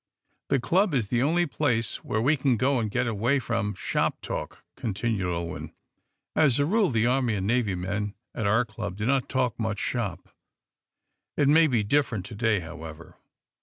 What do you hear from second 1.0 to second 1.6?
the only